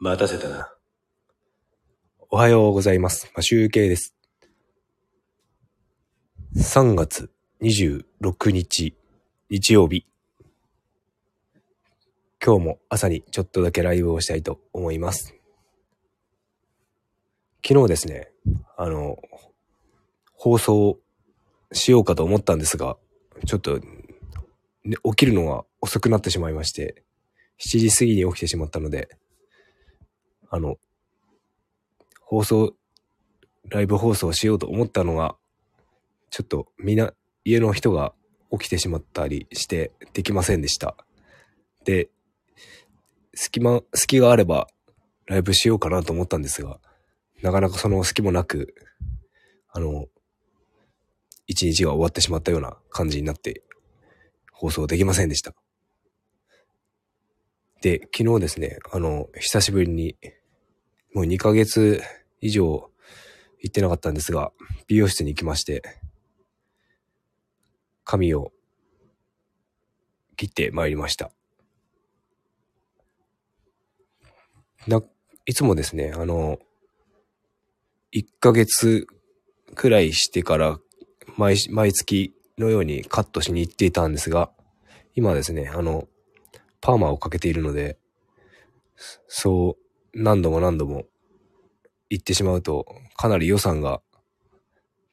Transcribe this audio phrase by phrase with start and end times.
[0.00, 0.72] 待たせたな。
[2.30, 3.26] おはようございます。
[3.34, 4.14] まあ、集計です。
[6.56, 8.96] 3月26日、
[9.50, 10.06] 日曜日。
[12.40, 15.34] 今日も朝にちょっとだけライブをしたいと思います。
[17.66, 18.30] 昨日ですね、
[18.76, 19.16] あの、
[20.32, 21.00] 放送
[21.72, 22.96] しようかと思ったんですが、
[23.46, 23.80] ちょっと、
[24.84, 27.02] ね、起きるのが遅くなってしまいまして、
[27.58, 29.08] 7時過ぎに起きてしまったので、
[30.50, 30.78] あの、
[32.22, 32.74] 放送、
[33.68, 35.36] ライブ放送しようと思ったのが、
[36.30, 37.12] ちょっとみんな、
[37.44, 38.12] 家の人が
[38.50, 40.96] 起きてしまったりしてできませんでした。
[41.84, 42.10] で、
[43.34, 44.68] 隙間、隙があれば
[45.26, 46.80] ライブしようかなと思ったんですが、
[47.42, 48.74] なかなかその隙もなく、
[49.70, 50.06] あの、
[51.46, 53.62] 一日が終わってしまったような感じになって、
[54.52, 55.54] 放送できませんでした。
[57.80, 60.16] で、昨日ですね、あの、久しぶりに、
[61.14, 62.02] もう2ヶ月
[62.40, 62.90] 以上
[63.60, 64.52] 行ってなかったんですが、
[64.86, 65.82] 美容室に行きまして、
[68.04, 68.52] 髪を
[70.36, 71.30] 切ってまいりました。
[74.86, 75.02] な、
[75.46, 76.58] いつもですね、あの、
[78.14, 79.06] 1ヶ月
[79.74, 80.78] くらいしてから
[81.36, 84.50] 毎、毎月のようにカットしに行っていたんですが、
[85.14, 86.08] 今ですね、あの、
[86.80, 87.98] パーマをかけているので、
[89.26, 89.87] そう、
[90.20, 91.04] 何度も何度も
[92.10, 94.00] 行ってしまうと、かなり予算が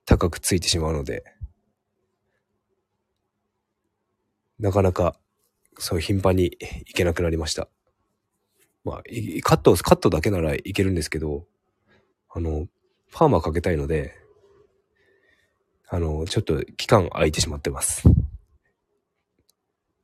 [0.05, 1.23] 高くついてしまうので、
[4.57, 5.15] なかなか、
[5.77, 7.67] そう頻繁に行けなくなりました。
[8.83, 9.03] まあ、
[9.43, 11.45] カット、カットだけならいけるんですけど、
[12.29, 12.67] あの、
[13.11, 14.13] パーマかけたいので、
[15.87, 18.03] あの、ちょっと期間空いてしまってます。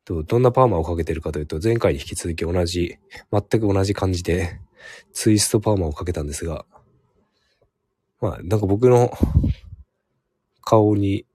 [0.06, 2.98] と、どんなパーマをかけてるかというと、前回に引き続き同じ、
[3.32, 4.60] 全く同じ感じで、
[5.14, 6.66] ツイストパーマをかけたんですが、
[8.20, 9.12] まあ、なんか僕の
[10.62, 11.26] 顔に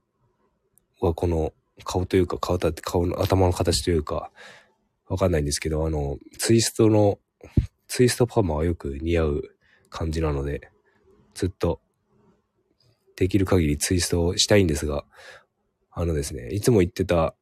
[1.01, 4.31] はこの、顔というか、顔だって顔の頭の形というか、
[5.07, 7.19] わかんないんですけど、あの、ツイストの、
[7.87, 9.43] ツイストパーマはよく似合う
[9.89, 10.71] 感じなので、
[11.33, 11.81] ずっと、
[13.15, 15.05] できる限りツイストをしたいんですが、
[15.91, 17.35] あのですね、いつも言ってた、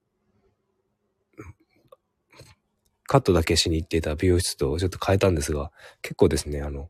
[3.08, 5.72] カットだけしに行っていた美容室とちょっと変えたんですが、
[6.02, 6.90] 結構ですね、あの、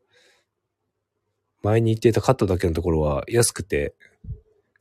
[1.61, 3.95] 前に行っていたカットだけのところは安くて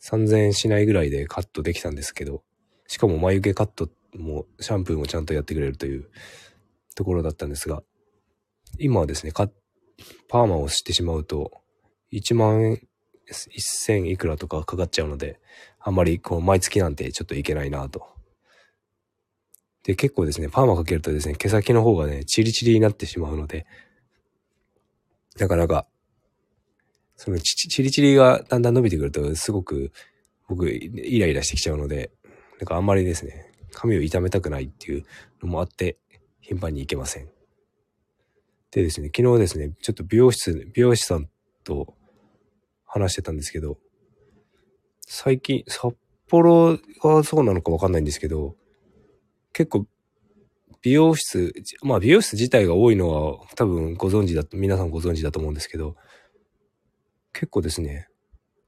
[0.03, 2.43] 3000円しないぐらいでカットできたんですけど、
[2.87, 6.11] しかも眉毛カットもシャンプーもちゃんとやってくれるという
[6.95, 7.83] ところだったんですが、
[8.79, 11.53] 今はですね、パーマをしてしまうと
[12.13, 12.81] 1万円、
[13.31, 15.41] 1000いくらとかかかっちゃうので、
[15.81, 18.07] あんまりこう毎月なんてちょっといけないなと。
[19.85, 23.67] で、結構ですね、パーマかけるとですね、毛先の方がね、チリチリになってしまうので、
[25.39, 25.87] なかなか、
[27.17, 29.93] そのチチリチリがだんだん伸びてくると、すごく
[30.49, 32.11] 僕、イライラしてきちゃうので、
[32.59, 35.05] なんかあんまりですね、髪を傷めたくないっていう
[35.43, 35.99] のもあって、
[36.41, 37.29] 頻繁に行けません。
[38.71, 41.29] でですね、昨日ですね、ちょっと美容室、美容師さん
[41.63, 41.95] と
[42.85, 43.79] 話してたんですけど、
[45.07, 45.95] 最近、札
[46.29, 48.57] 幌がそうなのかわかんないんですけど、
[49.55, 49.87] 結構、
[50.83, 55.97] 美容室、まあ美容室自体が多いのは多分ご存知だと、皆さんご存知だと思うんですけど、
[57.33, 58.09] 結構ですね、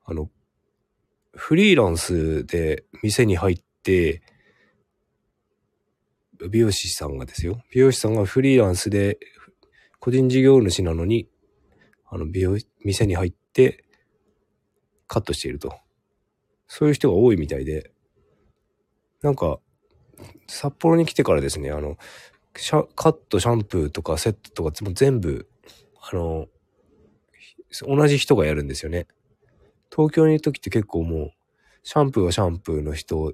[0.05, 0.31] あの、
[1.35, 4.23] フリーランスで店に入って、
[6.51, 7.63] 美容師さんがですよ。
[7.71, 9.19] 美容師さんがフリーランスで
[9.99, 11.29] 個人事業主なのに、
[12.07, 13.85] あの、美容、店に入って
[15.09, 15.77] カットしていると。
[16.69, 17.91] そういう人が多いみたいで、
[19.23, 19.59] なんか、
[20.47, 21.97] 札幌に来てからですね、あの、
[22.57, 25.49] シャカット、シャンプーとかセットとか全部、
[26.01, 26.47] あの、
[27.83, 29.07] 同じ人がやるんですよね。
[29.91, 31.33] 東京にいる時って結構もう、
[31.83, 33.33] シャンプーはシャンプーの人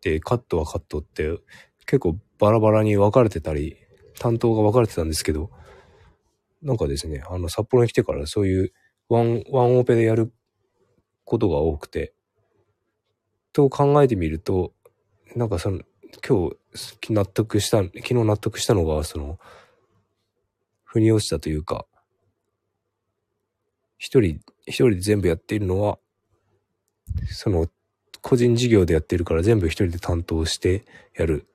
[0.00, 1.38] で、カットはカットって、
[1.86, 3.76] 結構バラバラに分かれてたり、
[4.18, 5.50] 担当が分かれてたんですけど、
[6.62, 8.72] なんかですね、あの、札幌に来てからそういう
[9.08, 10.32] ワン、ワンオペでやる
[11.24, 12.12] ことが多くて、
[13.52, 14.72] と考えてみると、
[15.36, 15.80] なんかその、
[16.26, 16.50] 今
[17.02, 19.38] 日納得した、昨日納得したのが、その、
[20.84, 21.86] 腑に落ちたというか、
[23.96, 25.98] 一人、一人で全部やっているのは、
[27.26, 27.68] その、
[28.22, 30.84] 個人事業でやってるから全部一人で担当して
[31.14, 31.46] やる。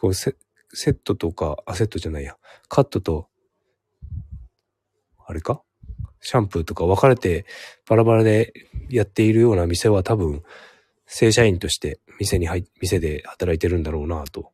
[0.00, 0.34] こうセ
[0.72, 2.36] セットとか、あ、セットじゃないや。
[2.68, 3.28] カットと、
[5.24, 5.62] あれか？
[6.20, 7.46] シャンプーとか分かれて
[7.88, 8.52] バラバラで
[8.88, 10.42] やっているような店は多分、
[11.12, 14.52] 正社員として店に入、店で働いてるんだろうなと。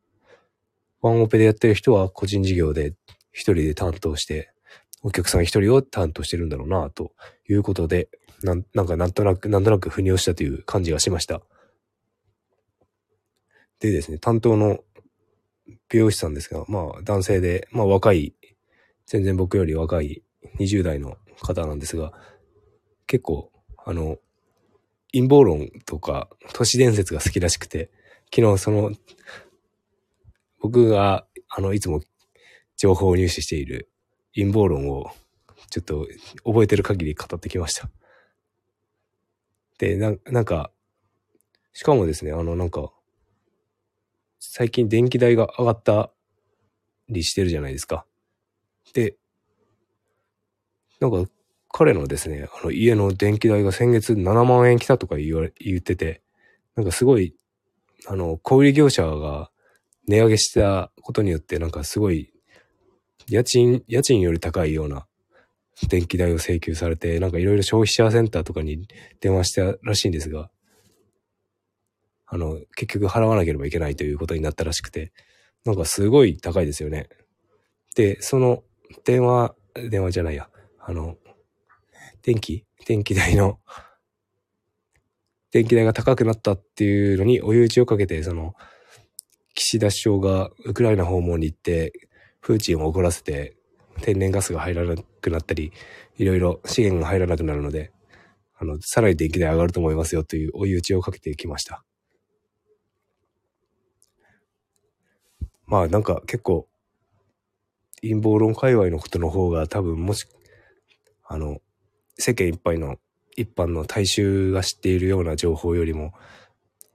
[1.02, 2.94] ワンオペでやってる人は個人事業で
[3.30, 4.50] 一人で担当して、
[5.02, 7.12] お客さん一人を担当してるんだろうな、と
[7.48, 8.08] いうことで、
[8.42, 11.42] なん、なんかなんとなく、なんとなく腑に落ちたという感じがしました。
[13.78, 14.78] でですね、担当の
[15.90, 18.34] 美容師さんですが、まあ男性で、まあ若い、
[19.04, 20.22] 全然僕より若い
[20.58, 22.12] 20代の方なんですが、
[23.06, 23.52] 結構、
[23.84, 24.16] あの、
[25.16, 27.90] 陰謀論とか都市伝説が好きらしくて、
[28.34, 28.92] 昨日その、
[30.60, 32.02] 僕が、あの、いつも
[32.76, 33.88] 情報を入手している
[34.34, 35.10] 陰謀論を、
[35.70, 36.06] ちょっと
[36.44, 37.88] 覚えてる限り語ってきました。
[39.78, 40.70] で、な、なんか、
[41.72, 42.92] しかもですね、あの、なんか、
[44.38, 46.10] 最近電気代が上がった
[47.08, 48.04] りしてるじゃないですか。
[48.92, 49.16] で、
[51.00, 51.30] なんか、
[51.78, 56.22] 彼のですね、あの家の電気代が先月7万円来たとか言われ、言ってて、
[56.74, 57.34] なんかすごい、
[58.06, 59.50] あの、小売業者が
[60.08, 62.32] 値上げしたことによって、なんかすごい、
[63.28, 65.06] 家賃、家賃より高いような
[65.86, 68.88] 電気代を請求されて、なんかいろいろ消費者センターとかに
[69.20, 70.48] 電話したらしいんですが、
[72.24, 75.12] あの、結局払わなければいけないということになったらしくて、
[75.66, 77.10] なんかすごい高いですよね。
[77.96, 78.62] で、その
[79.04, 79.54] 電話、
[79.90, 80.48] 電話じゃないや、
[80.80, 81.18] あの、
[82.26, 83.60] 電気電気代の、
[85.52, 88.54] 電気代が高くなったっていうのに追い打ちをかけて、その、
[89.54, 91.92] 岸田首相がウクライナ訪問に行って、
[92.40, 93.56] プーチンを怒らせて、
[94.02, 95.72] 天然ガスが入らなくなったり、
[96.18, 97.92] いろいろ資源が入らなくなるので、
[98.58, 101.84] あの、さらに電気代上がると思いますよという追い打ちをかけてきました。
[105.64, 106.66] まあなんか結構、
[108.02, 110.26] 陰謀論界隈のことの方が多分もし、
[111.22, 111.60] あの、
[112.18, 112.96] 世間一般の、
[113.36, 116.12] 一般の大衆が知っているような情報よりも、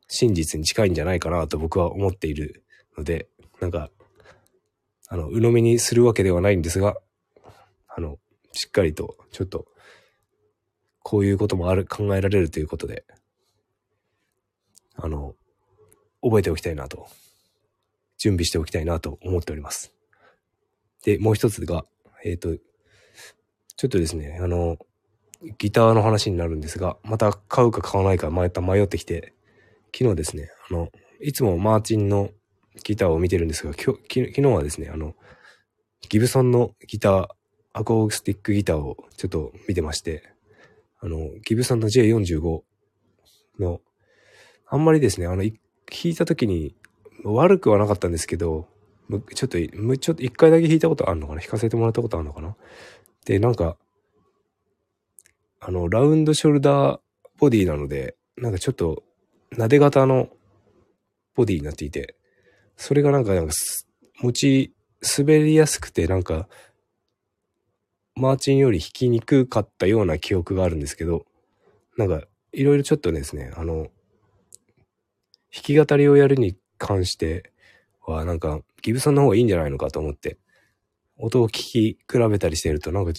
[0.08, 2.64] 真実に近いんじゃないかなと僕は思っている
[2.98, 3.30] ので、
[3.60, 3.90] なんか、
[5.08, 6.96] あの、鵜呑みにするわけではないんですが、
[7.88, 8.18] あの、
[8.52, 9.66] しっかりと、ちょっと、
[11.04, 13.06] こういうこともある、考えられるということで、
[14.96, 15.36] あの、
[16.22, 17.08] 覚えておきたいなと、
[18.18, 19.94] 準備しておきたいなと思っております。
[21.04, 21.86] で、もう一つが、
[22.24, 22.56] えっ、ー、と、
[23.76, 24.78] ちょっとですね、あの、
[25.58, 29.34] ギターの話になるんですが、また買うか買わないかまた迷ってきて、
[29.96, 30.90] 昨日ですね、あの、
[31.20, 32.30] いつもマーチンの
[32.84, 35.16] ギターを見てるんですが、昨日はですね、あの、
[36.10, 37.28] ギブソンのギター、
[37.74, 40.24] アコースティックギターをちょっと見てまして、
[41.00, 42.62] あの、ギブソンの J45
[43.60, 43.82] の、
[44.68, 45.52] あんまりですね、あの、弾
[46.04, 46.76] いた時に
[47.24, 48.68] 悪くはなかったんですけど、
[49.36, 51.42] ちょっと、ちょっと一回だけ弾いたことあるのかな？
[51.42, 52.56] 弾かせてもらったことあるのかな？
[53.26, 53.78] で、なんか、
[55.64, 57.00] あの、ラウンドショルダー
[57.38, 59.04] ボディなので、なんかちょっと、
[59.56, 60.30] 撫で型の
[61.36, 62.16] ボディになっていて、
[62.78, 63.54] それがなんか、なんか、
[64.22, 64.74] 持ち、
[65.18, 66.48] 滑りやすくて、なんか、
[68.16, 71.28] マーチンより弾きにくかったような記憶があるんですけど、
[71.96, 72.24] なんか、
[72.54, 73.90] いろいろちょっとですね、あの、
[75.54, 77.52] 弾き語りをやるに関して
[78.02, 80.40] は、なんか、ギブソンの方がいいんじゃないのかと思って、
[81.18, 83.12] 音を聞き比べたりしてると、なんか、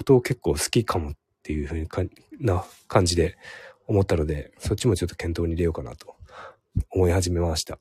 [0.00, 1.12] 音を結構好きかもっ
[1.44, 2.02] っていうふうにか
[2.40, 3.36] な感じで
[3.86, 6.16] 思ったので、そっちもちょっと検討に入れようかなと
[6.90, 7.78] 思い始めました。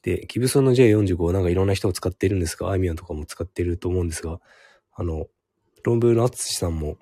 [0.00, 4.40] で、ギブソンの J45 なんかいろんな人を使っているんですが、アイミアンとかも使っていると思うんですが、
[4.94, 5.26] あの、
[5.84, 6.96] 論文のアツシさんも、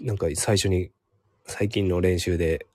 [0.00, 0.90] なんか最初に、
[1.44, 2.66] 最近の練習で、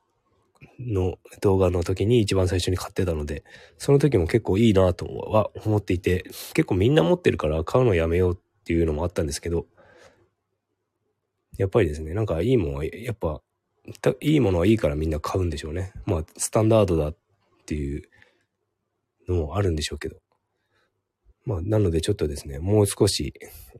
[0.79, 3.43] の動画の時に一番最初に買ってたので、
[3.79, 9.65] その時も結構いいなとは思っていて、結構みんな持ってるから買うのやめようっていうのもあったんですけど、
[11.61, 13.39] やっぱりですね、なんかいいものは、やっぱ、
[14.19, 15.93] いいものはいいからみんな買うんでしょうね。
[16.07, 17.17] まあ、スタンダードだっ
[17.67, 18.09] ていう
[19.27, 20.17] のもあるんでしょうけど。
[21.45, 23.35] まあ、なのでちょっとですね、もう少し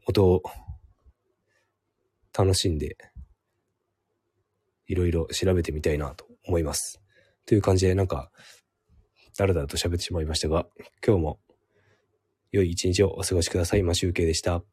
[0.07, 0.43] 音を
[2.38, 2.97] 楽しんで、
[4.85, 7.01] いろいろ調べてみたいなと思います。
[7.47, 8.29] という感じで、なんか、
[9.39, 10.67] だらだらと喋ってしまいましたが、
[11.03, 11.39] 今日も
[12.51, 13.81] 良い一日をお過ごしください。
[13.81, 14.63] マシュウケでした。